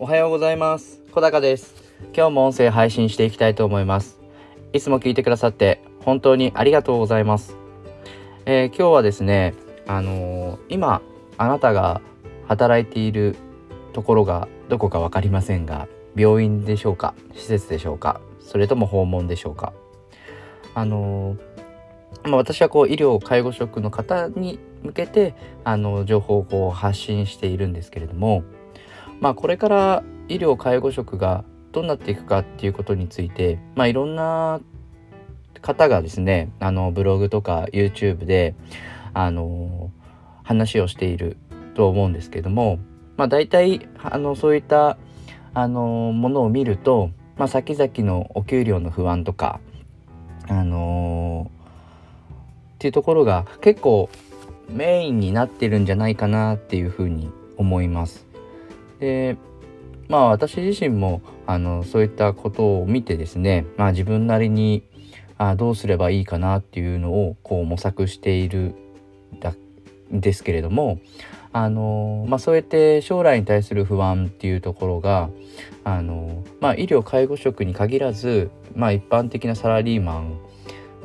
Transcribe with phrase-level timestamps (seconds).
[0.00, 1.00] おはようございます。
[1.12, 1.72] 小高です。
[2.16, 4.18] 今日も音声配信していきたいと思います。
[4.72, 7.56] いつも聞いてくださって本当にありがとうございます、
[8.44, 9.54] えー、今日はですね
[9.86, 11.00] あのー、今
[11.38, 12.00] あなたが
[12.48, 13.36] 働いている
[13.92, 15.86] ところがどこか分かりませんが
[16.16, 17.14] 病院でしょうか？
[17.34, 18.20] 施設でしょうか？
[18.40, 19.72] それとも訪問でしょうか？
[20.74, 28.42] あのーまあ、私はこう医療介護職の方に向けてあの情報をこう発信しているんですけれども、
[29.24, 34.60] まあ、これから医療介護職がどうなっていくかっていうことについて、まあ、いろんな
[35.62, 38.54] 方がですねあのブログとか YouTube で
[39.14, 39.90] あの
[40.42, 41.38] 話をしている
[41.72, 42.78] と思うんですけども、
[43.16, 44.98] まあ、大体あのそういった
[45.54, 49.58] あのものを見ると、まあ、先々のお給料の不安とか
[50.48, 51.50] あの
[52.74, 54.10] っていうところが結構
[54.68, 58.23] メインになってるんじゃないかなっていうふうに思います。
[59.04, 59.36] で
[60.08, 64.82] まあ私自身もあのそういったことを見てですね、まあ、自分なりに
[65.36, 68.74] あどうすればいいかなっていうのをこう模索している
[69.40, 69.54] だ
[70.10, 71.00] ですけれども
[71.52, 75.28] あの、まあ、そうやって将来に対する不安っていうところが
[75.82, 80.38] あの、まあ、医療介護職に限らず、まあ、一般的なサラリーマン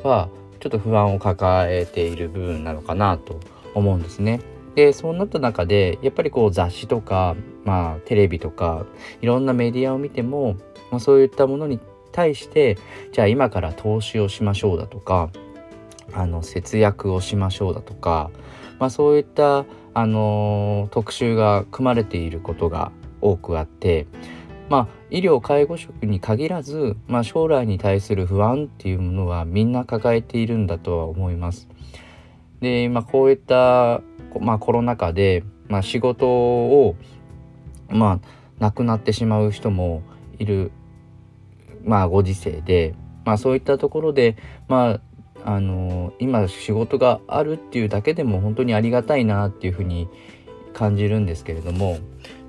[0.02, 3.40] はちょっと不安を抱えている部分なのかなと
[3.74, 4.40] 思うんですね。
[4.74, 8.86] でそうなった中でやっぱりこう雑誌とか、まあ、テレビとか
[9.20, 10.56] いろんなメディアを見ても、
[10.90, 11.78] まあ、そういったものに
[12.12, 12.78] 対して
[13.12, 15.30] じゃあ今から投資をしましょうだとか
[16.12, 18.30] あの節約をしましょうだとか、
[18.78, 24.06] まあ、そういった、あの、特集が組まれていることが多くあって
[24.70, 31.68] まあ医療介護職に限らず、まあ、将来に対する不安っていうものはみんな抱えているんだとは思います。
[32.60, 34.00] で、まあ、こういった、
[34.40, 36.94] まあ、コロナ禍で、まあ、仕事を、
[37.90, 40.02] まあ、亡くなってしまう人も
[40.38, 40.70] いる、
[41.84, 42.94] まあ、ご時世で、
[43.24, 44.36] まあ、そういったところで、
[44.68, 45.00] まあ、
[45.44, 50.08] あの今仕事があるっていうだけでも本当にありがたいなっていうふうに
[50.74, 51.98] 感じるんですけれども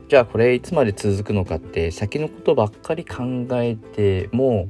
[0.09, 4.67] じゃあこれいつまで続くのかって先のことばっかり考えても、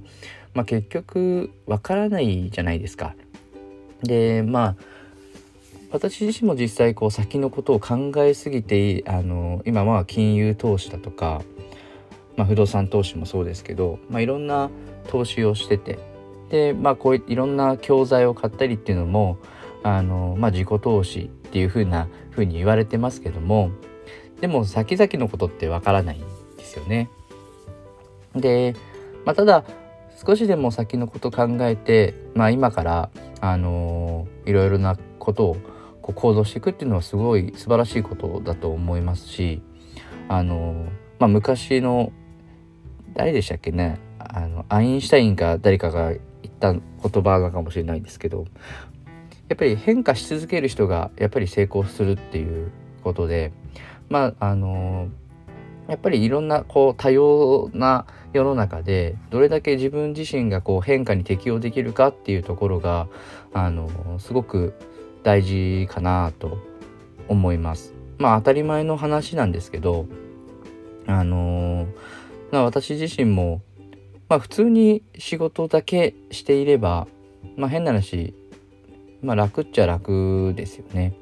[0.53, 3.15] まあ、結局わからないじゃないですか。
[4.03, 4.90] でまあ
[5.91, 11.41] 私自身も実際こう先のことを考えすぎてあの今は金融投資だとか、
[12.37, 14.69] まあ、不動産投資もそうですけど、まあ、いろんな
[15.09, 15.99] 投資をしてて
[16.49, 19.37] でまあこういいろんな教材を買ったりっていうのも
[19.83, 23.71] あの、まあ、自己投資っていうふうなふうに言われてますけども
[24.39, 26.21] でも先々のことってわからないん
[26.57, 27.09] ですよね。
[28.35, 28.75] で、
[29.25, 29.63] まあ、ただ
[30.25, 33.09] 少しでも先のこと考えて、まあ、今から、
[33.39, 35.57] あの、いろいろなことを
[36.13, 39.61] こう行動していくっていうのはすごい素晴らしいことだと思いますし、
[40.27, 40.87] あの、
[41.19, 42.11] まあ、昔の
[43.13, 46.19] 誰でしたっけねあのアインシュタインか誰かが言っ
[46.59, 46.81] た言
[47.23, 48.45] 葉なのかもしれないですけど
[49.49, 52.71] やっぱり変化し続ける人がやっぱり成功するっていう
[53.03, 53.51] ことで
[54.09, 55.09] まああの
[55.87, 63.07] やっぱりいろんなこう多様な世の中でどれだけ自分自身がこう変化に適応できるかっていうところが
[63.53, 63.89] あの
[64.19, 64.73] すごく
[65.23, 66.57] 大事かなと
[67.27, 67.93] 思います。
[68.17, 70.05] まあ当たり前の話なんですけど
[71.07, 71.87] あの
[72.51, 73.61] 私自身も、
[74.29, 77.07] まあ、普通に仕事だけしていれば、
[77.55, 78.35] まあ、変な話、
[79.21, 81.13] まあ、楽っちゃ楽ですよね。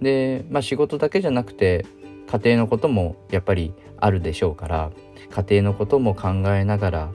[0.00, 1.86] で、まあ、仕事だけじゃなくて
[2.30, 4.90] 家庭のこともやっぱりあるでしょうから
[5.30, 7.12] 家庭のことも考えながら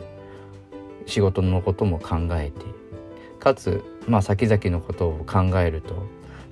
[1.06, 2.66] 仕事のことも考えて
[3.40, 6.08] かつ、まあ、先々のことを考えると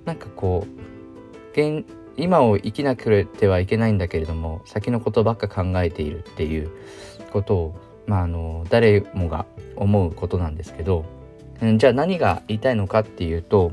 [0.06, 1.86] なんかこう現
[2.18, 6.70] 今を生きなくてはいけないんだけれども先のことばっか考えているっていう
[7.32, 7.76] ことを、
[8.08, 9.46] まあ、あの誰もが
[9.76, 11.06] 思うことなんですけど
[11.64, 13.72] んじゃあ何が言いたいのかっていうと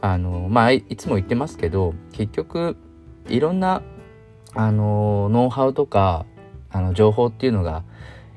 [0.00, 2.76] あのまあいつも言ってますけど結局
[3.28, 3.82] いろんな
[4.54, 6.26] あのノウハウとか
[6.70, 7.84] あの情報っていうのが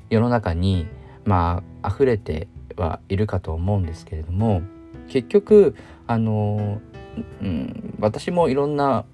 [0.10, 0.88] 世の中に
[1.26, 4.62] まあ溢れてはいるかと思うんですけれども
[5.10, 5.76] 結局
[6.08, 6.82] あの、
[7.42, 9.06] うん、私もいろんな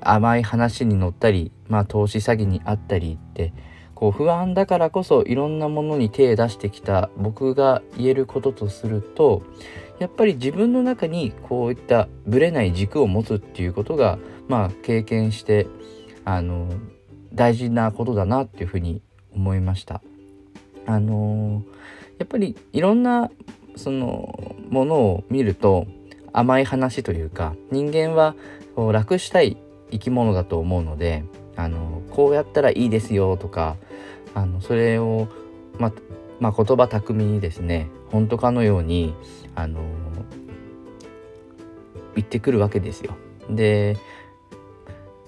[0.00, 3.52] 甘い話に乗ったり、まあ、投資詐欺にあったりって
[3.94, 9.42] こう不安だからこそいろんなものに手を出してきた僕が言えることとすると
[9.98, 15.66] やっぱり自分の中にこういったぶれない軸を持つっていうことがまあ経験して
[16.24, 16.68] あの
[17.34, 19.02] 大事なことだなっていうふうに
[19.34, 20.00] 思いました。
[20.86, 21.62] あの
[22.18, 23.30] やっぱりいろんな
[23.76, 25.86] そのものを見ると
[26.32, 28.34] 甘い話というか人間は
[28.76, 29.56] 楽したい
[29.90, 31.24] 生き物だと思うので
[31.56, 33.76] あのこうやったらいいですよとか
[34.34, 35.28] あのそれを、
[35.78, 35.92] ま
[36.38, 39.14] まあ、言葉巧みにですね本当かのように
[39.54, 39.80] あの
[42.14, 43.16] 言ってくるわけですよ。
[43.50, 43.96] で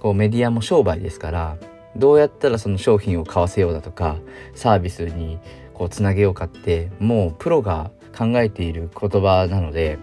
[0.01, 1.57] こうメディアも商売ですから
[1.97, 4.17] どうやったらその商品を買わせようだとか
[4.55, 5.39] サービスに
[5.81, 9.99] こうつなげようかってもうプロが考えている言葉なので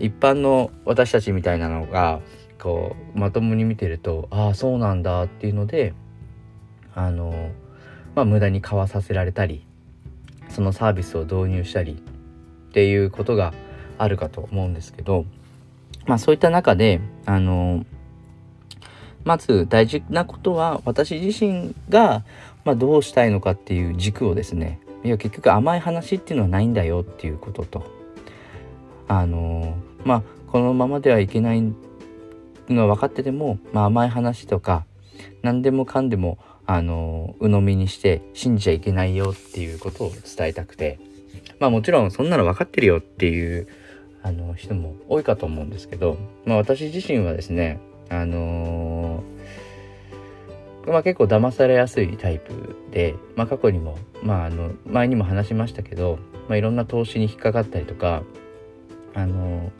[0.00, 2.20] 一般の私たちみたいなのが
[2.58, 5.94] こうまともに見てるとああそうなんだっていうので
[6.92, 7.52] あの
[8.16, 9.64] まあ無駄に買わさせられたり
[10.48, 13.54] そのサービスを導入したりっていうことが
[13.98, 15.24] あるかと思うんですけど
[16.04, 17.86] まあそういった中であの
[19.22, 22.24] まず大事なことは私自身が、
[22.64, 27.84] まあ、どうしたいのかっていう軸をですねいや結局甘い話っていうのはないんだよっていうことと。
[29.08, 31.62] あのまあこのままではいけない
[32.68, 34.84] のは分かってても、まあ、甘い話とか
[35.42, 40.98] 何でもかんでもあの鵜呑みにして信じちゃいけないよっていうことを伝えたくて。
[41.58, 43.68] まあもちろんそんなの分かってるよっていう
[44.22, 47.78] あの人も多いかと思うんですけど、まあ、私自身はですね
[48.12, 49.22] あの、
[50.86, 56.18] まあ、結構騙されやすいタイプで、まあ、過去にも、まあ、あの前にも話しましたけど、
[56.48, 58.22] まあ、いろんな投資に引っかかったりとか、
[59.14, 59.70] あの、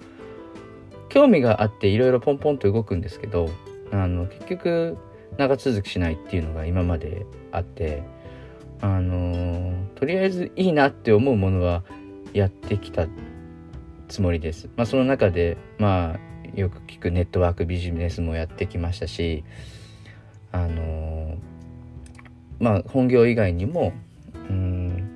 [1.12, 3.50] 興味があっていろいろポンポンと動くんですけど
[3.90, 4.96] あの結局
[5.37, 8.02] 長続きしないっていうのが今まであって
[8.81, 11.84] あの、とりあえずいいなって思うものは
[12.32, 13.06] やってきた
[14.08, 14.70] つもりです。
[14.75, 19.44] まあ、その中でまあよく聞くネットワークビジネスもやってきましたし
[20.52, 21.37] あの
[22.60, 23.93] まあ本業以外にも
[24.49, 25.10] うん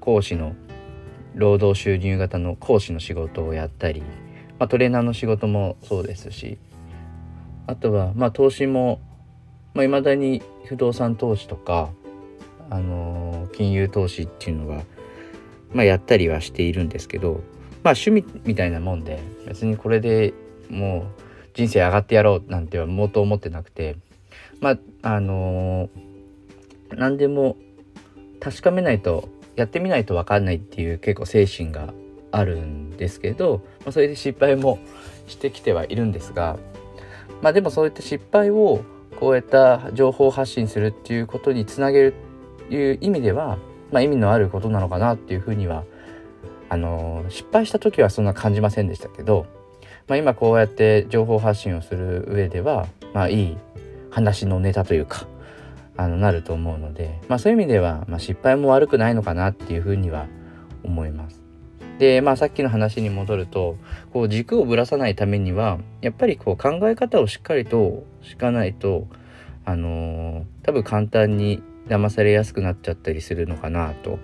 [0.00, 0.54] 講師の
[1.34, 4.00] 労働収入型の講師の仕事をやったり、
[4.58, 6.58] まあ、トレーナーの仕事もそうですし
[7.66, 9.00] あとはまあ投資も
[9.74, 11.88] いまあ、未だに不動産投資とか、
[12.68, 14.82] あの金融投資っていうのは、
[15.72, 17.42] まあ、やったりはしているんですけど
[17.82, 20.32] まあ趣味みたいなもんで別にこれで
[20.70, 21.22] もう
[21.54, 23.96] 人生上がってやろうなんてはもうと思ってなくて
[24.62, 24.78] まあ
[25.14, 27.56] あのー、何でも
[28.40, 31.92] 確かめないとやってみないと分かんないっていう結構精神が
[32.30, 34.78] あるんですけど、まあ、それで失敗も
[35.26, 36.56] してきてはいるんですが
[37.42, 38.82] まあでもそういった失敗を
[39.18, 42.14] こういった情報発信するっていうことにつなげる
[42.64, 43.58] っていう意味では、
[43.90, 45.84] まあ、意味のあることなのかなっていうふうには
[46.68, 49.46] あの失敗した時はそんな感じませんでしたけど、
[50.08, 53.56] まあ、今こうやって情報発信をする上では、まあ、いい
[54.12, 55.26] 話のネタというか
[55.96, 60.26] あのなると思うので、まあ、そういう意味では、まあ、失敗も悪くないのかなっていうふうには
[60.84, 61.42] 思います。
[61.98, 63.76] で、まあ、さっきの話に戻ると
[64.12, 69.06] こう軸をぶらさないためにはやっぱりこう考え方をしっかりと敷かないと、
[69.64, 74.18] あのー、多分簡単に騙されやすくなっちゃったりするのかなと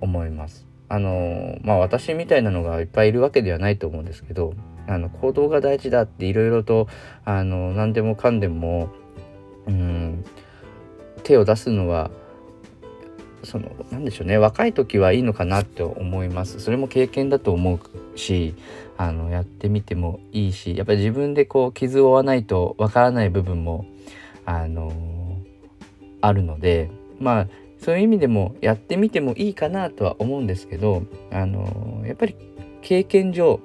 [0.00, 0.66] 思います。
[0.88, 4.54] あのまあ私みたいなのがいっぱいいるわけではないと思うんですけど
[4.90, 6.88] あの行動が大事だっていろいろと
[7.24, 8.90] あの何でもかんでも
[9.66, 10.24] うん
[11.22, 12.10] 手を出すのは
[13.44, 16.58] その何でしょうね若い時はいいのかなって思います。
[16.58, 17.80] それも経験だと思
[18.14, 18.54] うし
[18.98, 23.86] あのやってみてもいいしやっぱり自分でこう傷を負わないとわからない部分も
[24.44, 24.92] あの
[26.20, 27.48] あるのでまあ
[27.78, 32.34] そういう意味でもやってみてもいいかなとは思うんですけどあのやっぱり
[32.82, 33.60] 経験上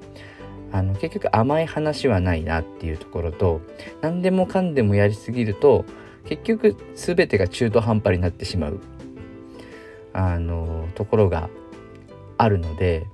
[0.76, 3.62] あの結局甘い話はないなっていうところと
[4.02, 5.86] 何でもかんでもやりすぎると
[6.26, 8.82] 結局全てが中途半端になってしまう
[10.12, 11.50] あのところが
[12.38, 13.08] あるので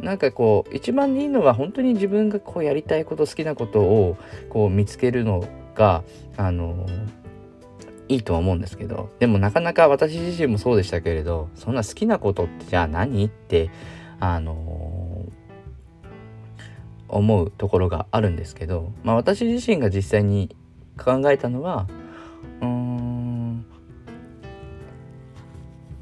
[0.00, 4.16] なんかこう一番いいのは本当に自分がこうやりたいこと好きなことを
[4.48, 6.04] こう見つけるのが
[6.38, 6.86] あの
[8.08, 13.70] いいとは思うんですけどでもなかなか私自身もそうでしたけれどそんな好きなことってじゃあ何って
[14.24, 15.01] あの、
[17.12, 20.54] 思うところがあるんですけど、まあ、私自身が実際に
[20.98, 21.86] 考えたのは
[22.60, 23.64] うん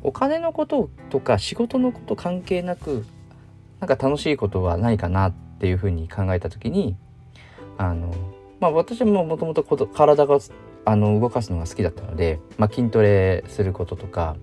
[0.03, 3.05] お金のこととか仕事のこと関係なく
[3.81, 6.97] なんか楽しいことはないかなっていうふうに考えた時に
[7.77, 8.13] あの
[8.61, 10.39] まあ私ももともと体が
[10.85, 14.37] あの動かすのが好きだったので、まあ、筋トレすることとか、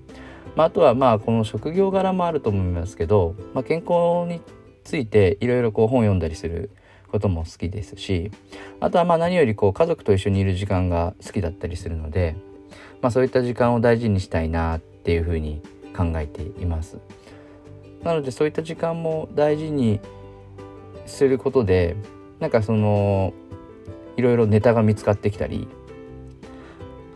[0.56, 4.42] まあ、あとはまあこの職業柄もあると思いますけど、まあ、健康に
[4.88, 6.72] ついていろいろこう本読んだりする
[7.10, 8.32] ことも好きですし
[8.80, 12.38] あとはまあ何よりこう家族と一緒にいる時間が好きだったりするので、
[13.02, 15.62] まあ、そういった時間を大事にしたいなっていうふうに
[15.96, 17.00] 考えています。
[18.02, 20.00] なのでそういった時間も大事に
[21.06, 21.98] することで
[22.40, 23.34] なんかその
[24.16, 25.68] いろいろネタが見つかってきたり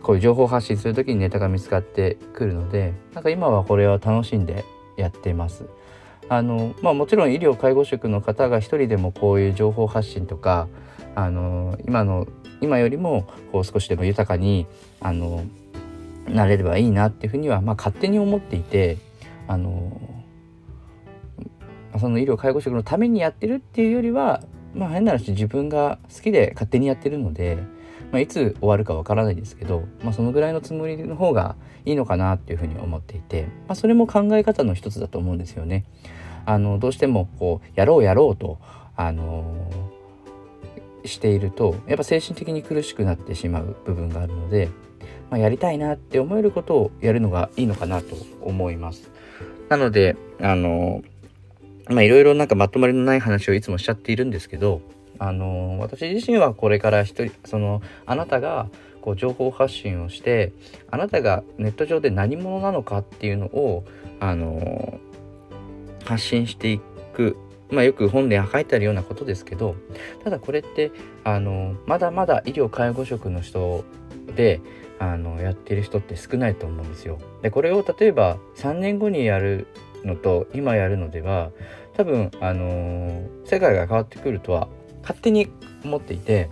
[0.02, 4.66] こういう情報発信する時にネタが見つかってくるのでなんか今はこれは楽しんで
[4.98, 5.64] やってます。
[6.28, 10.68] あのまあ、もちろん医療介護職の方が一人でもこういう情報発信とか
[11.14, 12.26] あの今の
[12.60, 14.66] 今よりもこう少しでも豊かに
[15.00, 15.44] あの
[16.28, 18.98] なれればいいなっていうふうには、まあ、勝手に思っていて
[19.48, 20.00] あの
[22.00, 24.42] その医療介護職のためにやってるっていうよりは
[24.74, 27.58] まあ変な話自分が好きで勝手にやってるので、
[28.12, 35.84] まあ、いつ終わるかわからないですけど、まあ、そのぐらいのつもりの方がいいのかなっていうふうに思っていて、まあ、それも考え方の一つだと思うんですよね。
[36.44, 38.58] あのどうしてもこうやろうやろうと
[38.96, 39.70] あの
[41.04, 44.68] しているとやっぱ精神的に苦しくなってしまう部分があるので、
[45.30, 49.10] まあ、やりたいなって思えることをやるのがいいのかなと思います。
[49.68, 51.02] なのであの
[51.88, 54.82] まあいろいろなんかまとまりのない話をいつもしちゃっているんですけど
[55.22, 58.68] あの私自身はこれから一人そのあなたが
[59.00, 60.52] こう情報発信をして
[60.90, 63.84] あなたがネット上で何者なのかっていうのを
[64.18, 64.98] あの
[66.04, 66.80] 発信してい
[67.14, 67.36] く
[67.70, 69.76] まあよく本で書いてあるようなことですけど
[70.24, 70.90] ただこれって
[71.22, 73.84] あのまだまだ医療介護職の人
[74.34, 74.60] で
[74.98, 77.20] あのやってる人って少ないと思うんですよ。
[77.42, 79.68] でこれを例えば3年後にやる
[80.04, 81.52] のと今やるのでは
[81.94, 84.68] 多分あの、世界が変わってくるとは
[85.02, 85.50] 勝手に
[85.84, 86.48] 思っていて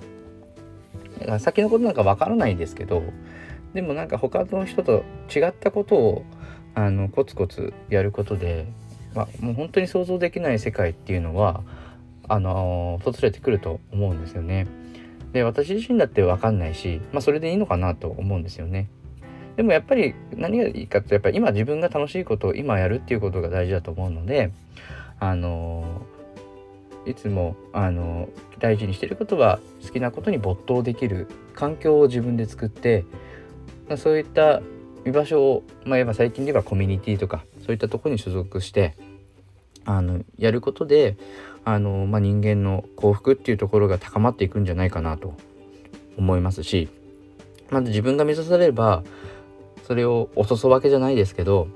[1.39, 3.03] 先のことなんかわからないですけど
[3.75, 5.05] でもなんか他の人と
[5.35, 6.25] 違ったことを
[6.75, 8.67] あのコツコツやることで、
[9.15, 11.63] まあ、もう本当に想像できない世界っていうのは
[12.29, 14.69] あの、訪れてくると思うんですよね。
[15.33, 18.89] で私自身だって分かんないし、まあ、それでいいのかなと思うんですよね。
[19.57, 24.53] でもやっぱり何がいいかってやっぱり今自分が楽しいことを今やるっていうことが大事だと思うので
[25.21, 26.03] あの
[27.07, 28.29] いつもあの
[28.59, 33.05] 大事にしてることは好きなことに没頭できる環境を自分で作って
[33.97, 34.61] そういった
[35.07, 38.97] 居場所を、まあ、言えば最近ではコミュニティとかそういったとこに所属して
[39.85, 41.17] あのやることで
[41.65, 45.35] あの、まあ、人間の幸福っていうところが高まっていくんじゃないかなと
[46.19, 46.89] 思いますし
[47.71, 49.03] まず自分が目指されれば
[49.87, 51.69] それを落とすわけじゃないですけど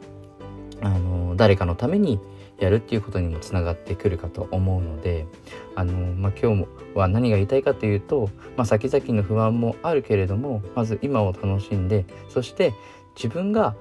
[0.82, 2.20] あの誰かのために
[2.58, 5.26] やるっていうことにもつながってくるかと思うので
[5.74, 12.72] あの、まあ、今日は何が言いたいかというと、まあ、先々の不安もあるけれどもまず今を楽しんでそして
[13.16, 13.74] 自分が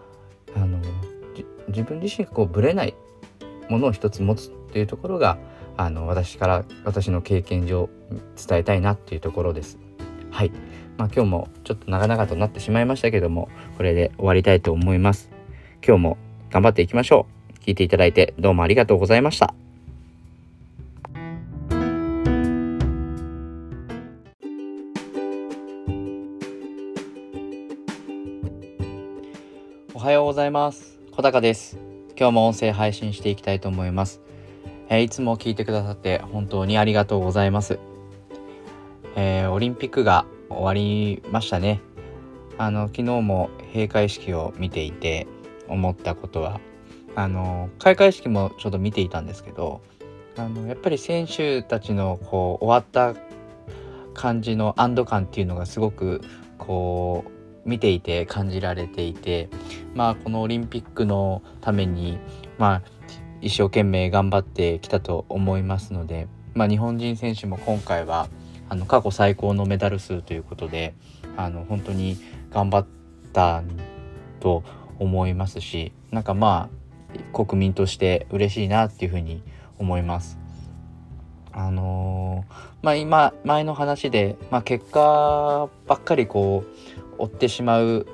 [0.55, 0.79] あの
[1.67, 2.95] 自分自身がこうぶれない
[3.69, 5.37] ものを一つ持つっていうところが
[5.77, 7.89] あの私から私の経験上
[8.35, 9.79] 伝えたいなっていうところです。
[10.29, 10.51] はい、
[10.97, 15.31] まあ、今日もちょっと長々となってしまいましたけどもこれで終わりたいと思います。
[15.85, 16.17] 今日も
[16.49, 17.32] 頑張っていきましょう。
[17.63, 19.55] 聞いていただいてどうもありがとうございました。
[29.93, 30.99] おはようございます。
[31.11, 31.77] 小高です。
[32.17, 34.19] 今日も音声配信していきたいと思います。
[34.89, 37.79] えー、いつも聞いてくださって本当にありがとうございます。
[39.15, 41.79] えー、オリンピックが終わりましたね。
[42.57, 45.27] あの昨日も閉会式を見ていて
[45.69, 46.59] 思ったことは
[47.15, 49.81] あの開会式もちょっと見ていたんですけど
[50.35, 53.19] あのやっぱり選手たちのこう終わった
[54.13, 56.21] 感じの安堵感っていうのがすごく
[56.57, 59.49] こう見ていて感じられていて
[59.93, 62.17] まあこのオリンピックのために
[62.57, 62.81] まあ
[63.41, 68.29] 一生懸命頑張ってきたと思いますので、まあ、日本人選手も今回は
[68.69, 70.93] あの過去最高のメダル数ということで
[71.35, 72.17] あの本当に
[72.51, 72.85] 頑張っ
[73.33, 73.63] た
[74.39, 74.63] と
[74.99, 76.82] 思いますしなんかまあ
[77.33, 79.41] 国民として嬉しいなっていうふうに
[79.79, 80.39] 思います。
[81.51, 86.63] あのー、まあ今前の話で、まあ、結果ばっかりこ
[87.19, 88.07] う追ってしまう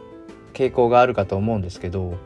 [0.53, 2.17] 傾向があるかと思うんですけど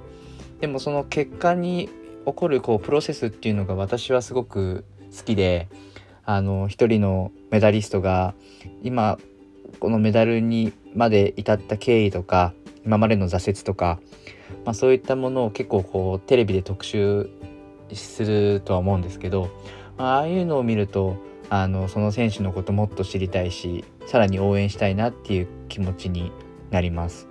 [0.59, 1.89] でもその結果に
[2.25, 5.69] 起こるこうプロセスっていうのが私はすごく好きで
[6.25, 8.33] あの一人のメダリストが
[8.81, 9.19] 今
[9.79, 12.53] このメダルにまで至った経緯とか
[12.85, 13.99] 今までの挫折とか、
[14.65, 17.29] まあ、そういったものを結構こうテレビで特集
[17.93, 19.49] するとは思うんですけど
[19.97, 21.17] ああいうのを見ると
[21.49, 26.31] あのその選手のこともっと知りたいしさらに応援したいなっていう気持ちに
[26.71, 27.27] なります。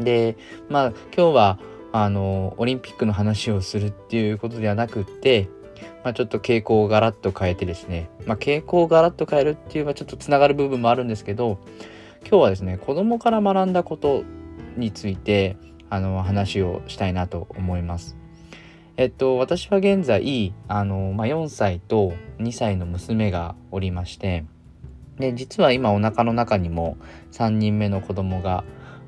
[0.00, 0.36] で
[0.68, 1.58] まあ今日は
[1.92, 5.48] あのオリンピックの話をするっていうことではなくって、
[6.04, 11.58] まあ、ちょっと傾向をガラッと変えてですね、まあ、傾向をガラッと変えるっていうのはちょっとつながる部分もあるんですけど
[12.22, 14.22] 今日はですね子供から学んだこと
[14.76, 15.56] について
[15.90, 18.16] あの話をしたいなと思います。
[18.96, 24.44] えっと私は現在あの、まあ、4歳と2歳の娘がおりまして
[25.20, 26.96] で実は今お腹の中にも
[27.30, 28.64] 3人目の子供が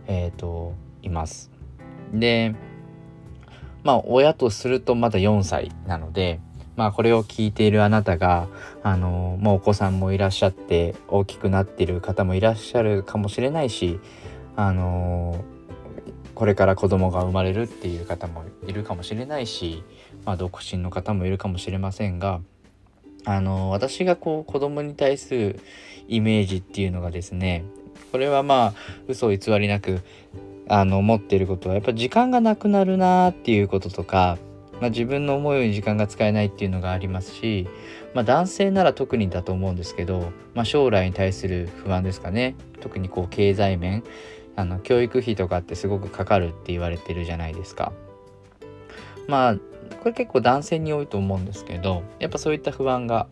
[0.06, 1.50] えっ、といます
[2.12, 2.54] で
[3.82, 6.40] まあ親とするとまだ4歳なので
[6.76, 8.48] まあこれを聞いているあなたが
[8.84, 13.98] あのもうお子さんもいらっしゃって大きくなっている方もいらっしゃるかもしれないし
[14.54, 15.44] あの
[16.40, 19.84] これから子供が生まれるっていう方もいるかもしれないし、
[20.24, 22.40] まあ、独身の方もいるかもしれませんが
[23.26, 25.60] あの私がこう子供に対する
[26.08, 27.66] イメージっていうのがですね
[28.10, 28.74] これはまあ
[29.06, 30.00] 嘘偽りなく
[30.66, 34.38] あの思っていることはやっぱ時間がなくなるなっていうこととか、
[34.80, 37.68] まあ、自分の思うように時間が使えないっていうのがありますし、
[38.14, 42.56] まあ、男性なら特にだと思うんですけど、まあ、将来に対する不安ですかね。
[42.80, 44.04] 特にこう経済面
[44.60, 47.92] あの教育費とかってすごくかかるって言われてるじゃないですか。
[49.26, 53.26] まあこれ結構男性に多いと思うんですけどやっぱそういった不安が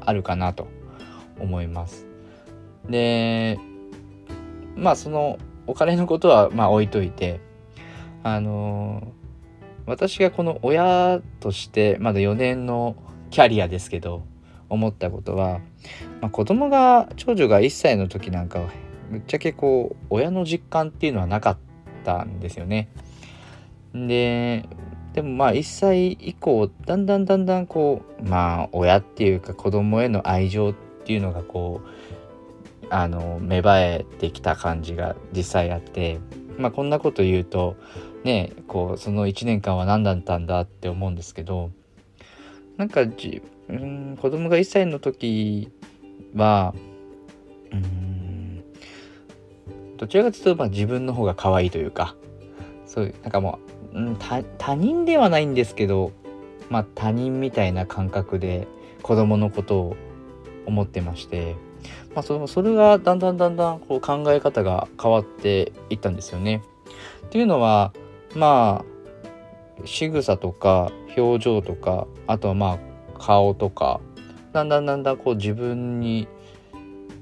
[0.00, 0.68] あるかなと
[1.40, 2.06] 思います。
[2.88, 3.58] で
[4.74, 7.40] まあそのお金のことはまあ置いといて
[8.22, 9.12] あの
[9.86, 12.96] 私がこの親としてまだ4年の
[13.30, 14.24] キャリアですけど
[14.68, 15.60] 思ったことは、
[16.20, 18.68] まあ、子供が長女が1歳の時なんかは
[19.10, 21.58] ぶっちゃけこう親の実感っていうのはなかっ
[22.04, 22.88] たんですよね。
[23.94, 24.68] で
[25.14, 36.20] でもまあ1歳以降だんだんだんだんこうまあ親っていうか子供への愛情っていうのがこうあの芽生えてきた感じが実際あって
[36.58, 37.76] まあこんなこと言うと
[38.24, 41.70] ねこうその1年間は何だったんだって思うんですけど
[42.76, 45.70] なんかじうん子供が1歳の時
[46.34, 46.74] は
[47.72, 48.05] うん
[49.96, 52.16] どちらかというとまあ自分の方が可愛いというか
[52.86, 56.12] そういうなんかもううん、他人ではないんですけど、
[56.68, 58.68] まあ、他人みたいな感覚で
[59.00, 59.96] 子供のことを
[60.66, 61.56] 思ってまして、
[62.14, 66.62] まあ、そのそれがだんだんだんだんこう考え方が変わっていったんですよね。
[67.24, 67.94] っていうのは
[68.34, 74.00] まあ仕草とか表情とかあとはまあ顔とか
[74.52, 76.28] だんだんだんだんこう自分に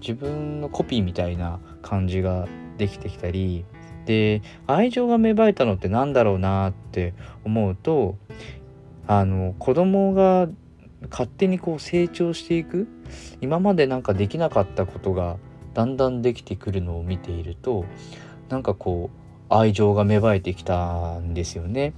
[0.01, 3.65] 自分のコピーみたいな感じができてきたり
[4.07, 8.17] で愛情が芽生えたのって何だろうなって思うと
[9.07, 10.49] あの子供が
[11.11, 12.89] 勝手にこう成長していく
[13.41, 15.37] 今までなんかできなかったことが
[15.75, 17.85] だんだんできてくるのを見ていると
[18.49, 21.93] なんかこう愛情が芽生えてきたんですよね。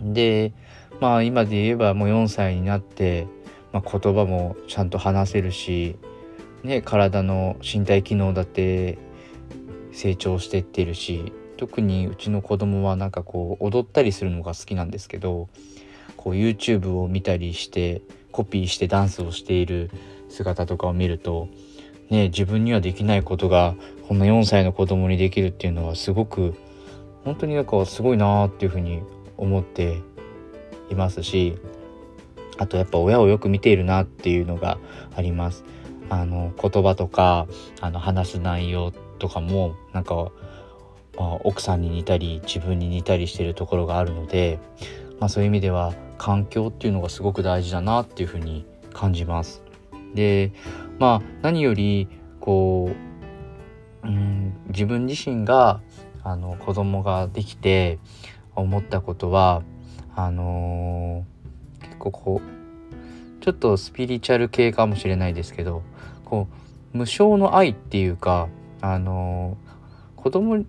[0.00, 0.52] で
[1.00, 3.26] まあ今で言えばもう4歳になって、
[3.72, 5.96] まあ、言葉もちゃんと話せるし、
[6.62, 8.98] ね、体の身体機能だって
[9.98, 15.48] 成長してってるし特にうちの子供はなんかこう踊ったりするのが好きなんですけど
[16.16, 19.90] こう YouTube を見たりしてコピーしてダンスをしている
[20.28, 21.48] 姿とかを見ると
[22.10, 23.74] ね自分にはできないことが
[24.06, 26.54] こんな4歳の子供にできるっていうのはすごく
[27.24, 29.02] 本当になんかすごいなーっていうふうに
[29.36, 30.00] 思って
[30.90, 31.58] いますし
[32.56, 34.78] あとやっぱ親をよく見ているなっていうのが
[35.14, 35.64] あります。
[36.10, 37.46] あの言葉とか
[37.82, 40.30] あの話す内容とかもなんか、
[41.16, 44.58] まあ、奥さんに似たり自分に似たりしてるところがあるので、
[45.20, 49.62] まあ、そういう意味では環境っていうのがすごく大事だなっていうふうに感じます。
[50.14, 50.52] で
[50.98, 52.08] まあ何より
[52.40, 52.90] こ
[54.02, 55.80] う、うん、自分自身が
[56.24, 57.98] あの子供ができて
[58.54, 59.62] 思ったことは
[60.16, 65.82] あのー、結構こうちょっとスピリチュアル系かもしれないですけど
[66.24, 66.48] こ
[66.94, 68.48] う無償の愛っていうか
[68.80, 69.56] あの
[70.16, 70.64] 子供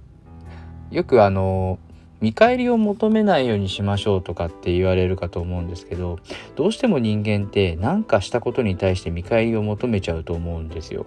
[0.91, 1.79] よくあの
[2.21, 6.19] 見返りを求めないようにしましょうとかって言われるかと思うんですけど
[6.55, 11.05] どうしても人間って何かしたことに対して見返りを求めちゃうと思うんですよ。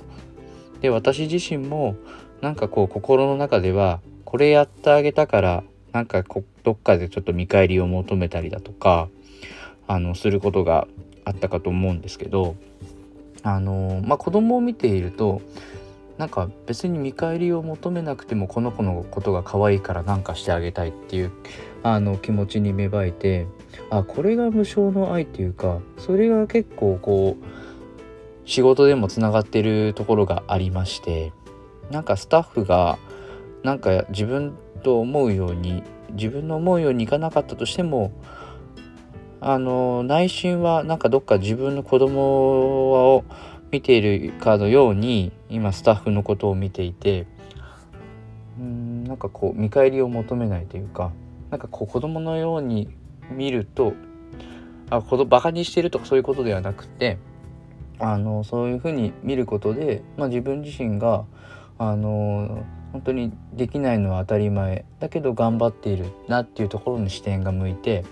[0.81, 1.97] で私自身も
[2.41, 6.25] なんかこう心の中ではこれやってあげたからなんか
[6.65, 9.09] どっかでちょっと見返りを求めたりだとか
[9.87, 10.89] あのすることが
[11.25, 12.57] あったかと思うんですけど
[13.43, 15.43] あのまあ子供を見ていると
[16.23, 21.33] なんか別に見返りを求めなくてもこの子のことが可愛いから何かしてあげたいっていう
[21.83, 23.49] あの気持ちに芽生えて
[23.91, 31.33] あこれが無償の愛っていうかそれが結構こう仕事でもつながってるところがありまして
[31.91, 33.01] なんかスタッフが
[33.65, 35.83] なんか自分と思うように
[36.13, 38.13] 自分の思うようにいかなかったとしても
[39.41, 42.21] あの内心はなんかどっか自分の子供
[43.17, 43.25] を
[43.73, 47.27] 見ているかのように今スタッフのことを見ていて
[48.61, 51.11] うんなんかこう見返りを求めないというか
[51.51, 52.91] なんかこう子供のように
[53.31, 53.95] 見ると
[54.91, 57.17] あ子供バカにしてるとかそういうことではなくて
[57.99, 61.25] あのそういうふうに見ることで、まあ、自分自身が
[61.79, 64.85] あの本当にできないのは当たり前。
[65.01, 68.05] だけど頑張っているなっていうところに視点が向いて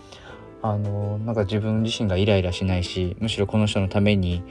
[0.62, 4.42] あのなんか自分自身がイライラしないしむしろこの人のために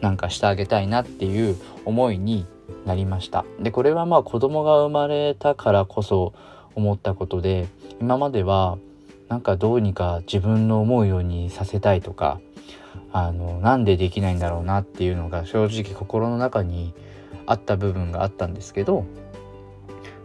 [0.00, 2.46] なんかしてあげたいなっていう思いに
[2.86, 3.44] なりました。
[3.60, 6.32] でこれはまあ子供が生まれたからこそ
[6.74, 7.66] 思ったことで
[8.00, 8.78] 今までは
[9.28, 12.40] なんかどうにか自分の思うようにさせたいとか
[13.12, 16.94] あのなんでできないんだろうなっていうのが正直心の中に
[17.46, 19.04] あった部分があったんですけど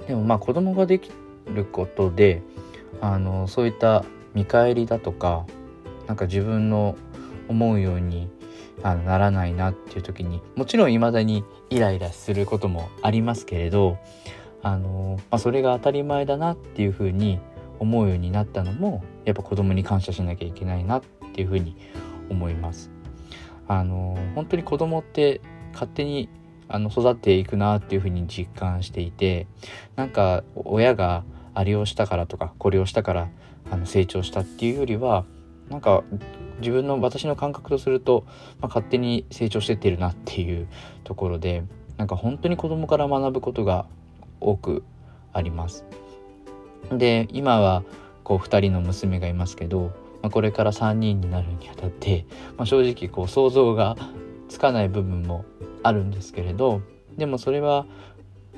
[0.08, 1.12] でもまあ子供ができ
[1.54, 2.42] ることで
[3.02, 5.46] あのそういった見返りだとか
[6.08, 6.96] なんか自分の
[7.48, 8.30] 思うように
[8.82, 13.98] あのならないなっていう時にもちろん未だにイライラすることもありますけれど
[14.62, 17.39] あの、まあ、それが当たり前だなっていうふうに
[17.80, 21.02] 思うようになったのもやっぱ子供に感謝しなきゃいけないなっ
[21.34, 21.76] ていうふうに
[22.30, 22.91] 思います。
[23.67, 25.41] あの本当に子供って
[25.72, 26.30] 勝手に
[26.67, 29.48] あの育っていくなっていうふうに実感していて
[29.96, 33.30] なんか親があれをしたからとかこれをしたから
[33.71, 35.26] あの成長したっていうよりは
[35.69, 36.04] なんか
[36.60, 38.26] 自分の私の感覚とすると、
[38.62, 40.67] まあ、勝手に成長してってるなっていう
[41.04, 41.63] ところで
[41.97, 43.86] なんか本当に子供から学ぶことが
[44.39, 44.84] 多く
[45.32, 45.86] あります。
[46.91, 47.84] で今は
[48.23, 52.26] こう2人の娘がいますけど、まあ、これから3人になるにあたって、
[52.58, 53.95] まあ、正直こう想像が
[54.49, 55.45] つかない部分も
[55.82, 56.82] あるんですけれど
[57.17, 57.86] でもそれは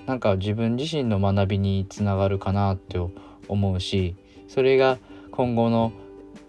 [0.05, 2.99] なんか自分自身の学びにつながるかなって
[3.47, 4.15] 思うし
[4.47, 4.97] それが
[5.31, 5.91] 今後の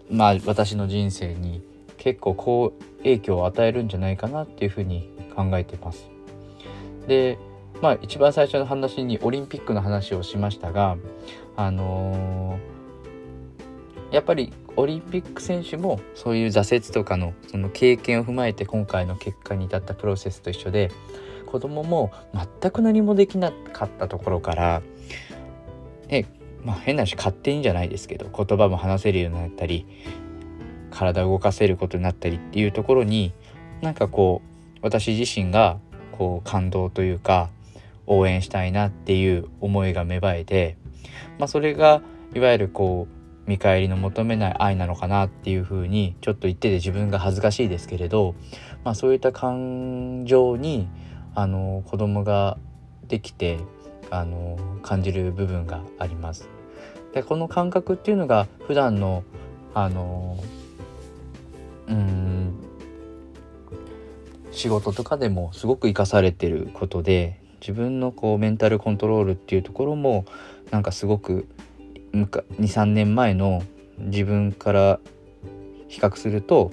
[0.09, 1.61] まあ私の人生に
[1.97, 6.09] 結構好影響を与えるんじゃないかなっていうふうに考えてます。
[7.07, 7.37] で
[7.81, 10.97] まあ一番最初の話にオリンピックの話をしましたが
[11.55, 20.91] あのー、やっぱりオリンピック選手もそういう挫折とかのその経験を踏まえて今回の結果に至ったプロセスと一緒で
[21.45, 22.11] 子供も
[22.61, 24.81] 全く何もできなかったところから、
[26.09, 26.25] ね、
[26.67, 29.85] まあ変な話勝手にじゃないですけど言葉も話せるようになったり
[30.91, 33.31] 体を動かせることになったりっていうところに
[33.81, 34.41] なんかこ
[34.75, 35.79] う私自身が
[36.11, 37.49] こう感動というか
[38.05, 40.75] 応援したいなっていう思いが芽生えて、
[41.39, 42.01] まあ、それが
[42.35, 48.35] いわゆるこう見返りの求めない愛なのかなっていうふうにちょっと言ってて自分が恥ずかしいですけれど、
[48.83, 50.89] まあ、そういった感情に
[51.33, 52.57] あの子供が
[53.07, 53.57] できて
[54.09, 56.56] あの感じる部分があります。
[57.17, 59.23] でこの感覚っていうのが普段の
[59.73, 60.37] あの
[61.87, 62.53] うん
[64.51, 70.25] 仕事とかでもすごく生かされてることで自分のこうメンタルコントロールっていうところも
[70.69, 71.47] なんかすごく
[72.13, 73.63] 23年前の
[73.97, 74.99] 自分から
[75.87, 76.71] 比較すると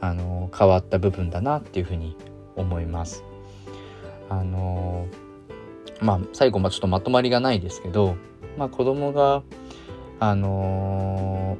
[0.00, 2.16] あの変わった部分だなっていうふうに
[2.56, 3.24] 思います。
[4.30, 5.06] あの
[6.00, 8.16] まあ最後まちょっとまとまりがないですけど、
[8.56, 9.42] まあ、子供が
[10.22, 11.58] あの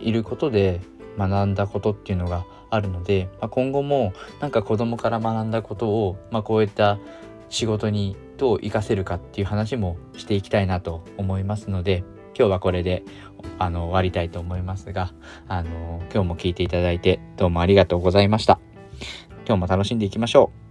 [0.00, 0.80] いることで
[1.18, 6.98] 学んだことっていうのがあるので、まあ、今後もなんか子供から学んだことを、まあ、こういった
[7.50, 12.04] 仕事にどう活かせるかっていう話もしていきたいなと思いますので
[12.34, 13.04] 今日はこれで
[13.58, 15.12] あの終わりたいと思いますが
[15.46, 18.60] あの今日も聞いていただいてどうもありがとうございました。
[19.46, 20.67] 今日も楽しんでいきましょう。